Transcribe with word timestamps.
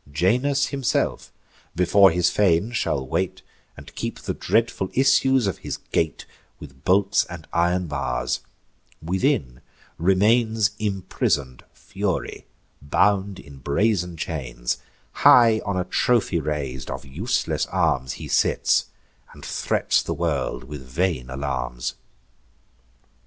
Janus 0.11 0.69
himself 0.69 1.31
before 1.75 2.09
his 2.09 2.31
fane 2.31 2.71
shall 2.71 3.05
wait, 3.05 3.43
And 3.77 3.93
keep 3.93 4.17
the 4.19 4.33
dreadful 4.33 4.89
issues 4.95 5.45
of 5.45 5.59
his 5.59 5.77
gate, 5.77 6.25
With 6.59 6.83
bolts 6.83 7.23
and 7.25 7.47
iron 7.53 7.85
bars: 7.85 8.39
within 8.99 9.61
remains 9.99 10.71
Imprison'd 10.79 11.65
Fury, 11.71 12.47
bound 12.81 13.37
in 13.39 13.57
brazen 13.57 14.17
chains; 14.17 14.79
High 15.11 15.61
on 15.67 15.77
a 15.77 15.83
trophy 15.83 16.39
rais'd, 16.39 16.89
of 16.89 17.05
useless 17.05 17.67
arms, 17.67 18.13
He 18.13 18.27
sits, 18.27 18.85
and 19.35 19.45
threats 19.45 20.01
the 20.01 20.15
world 20.15 20.63
with 20.63 20.81
vain 20.81 21.29
alarms." 21.29 21.93